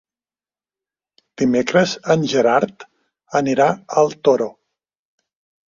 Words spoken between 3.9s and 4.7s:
al Toro.